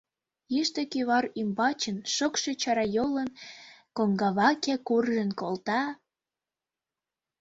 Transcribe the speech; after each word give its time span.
Йӱштӧ 0.55 0.81
кӱвар 0.91 1.25
ӱмбачын 1.41 1.97
шокшо 2.15 2.51
чарайолын 2.61 3.29
коҥгаваке 3.97 4.75
куржын 4.87 5.29
колта... 5.39 5.81